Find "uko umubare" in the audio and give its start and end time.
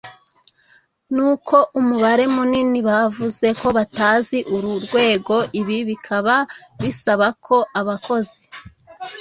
1.31-2.25